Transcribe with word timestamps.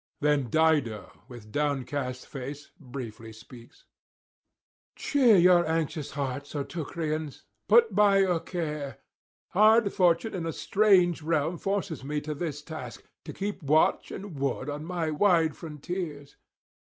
Then 0.19 0.45
Dido, 0.49 1.11
with 1.27 1.51
downcast 1.51 2.25
face, 2.25 2.71
briefly 2.79 3.31
speaks: 3.31 3.85
'Cheer 4.95 5.37
your 5.37 5.63
anxious 5.69 6.13
hearts, 6.17 6.55
O 6.55 6.63
Teucrians; 6.63 7.43
put 7.69 7.93
by 7.93 8.17
your 8.21 8.39
care. 8.39 8.97
Hard 9.49 9.93
fortune 9.93 10.33
in 10.33 10.47
a 10.47 10.53
strange 10.53 11.21
realm 11.21 11.59
forces 11.59 12.03
me 12.03 12.19
to 12.21 12.33
this 12.33 12.63
task, 12.63 13.03
to 13.25 13.31
keep 13.31 13.61
watch 13.61 14.09
and 14.09 14.39
ward 14.39 14.71
on 14.71 14.85
my 14.85 15.11
wide 15.11 15.55
frontiers. 15.55 16.35